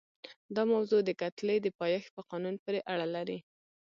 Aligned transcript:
دا 0.55 0.63
موضوع 0.73 1.01
د 1.05 1.09
کتلې 1.21 1.57
د 1.61 1.67
پایښت 1.79 2.09
په 2.15 2.21
قانون 2.29 2.55
پورې 2.63 2.79
اړه 2.93 3.07
لري. 3.15 3.39